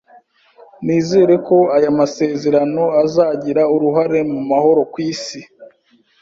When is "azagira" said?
3.03-3.61